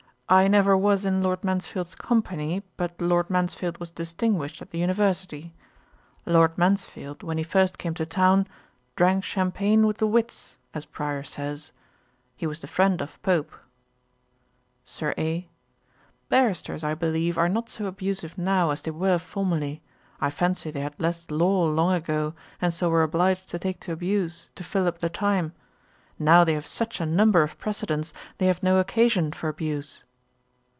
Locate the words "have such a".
26.53-27.05